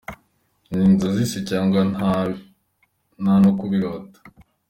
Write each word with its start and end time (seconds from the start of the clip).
Ni 0.73 0.83
inzozi 0.89 1.23
se, 1.31 1.39
cyangwa 1.49 1.79
nta 3.19 3.33
no 3.43 3.51
kubirota? 3.59 4.19